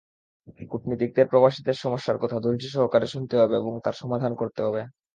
[0.71, 4.81] কূটনীতিকদের প্রবাসীদের সমস্যার কথা ধৈর্যসহকারে শুনতে হবে এবং তার সমাধান করতে হবে।